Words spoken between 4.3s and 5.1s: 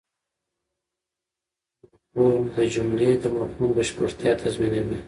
تضمینوي.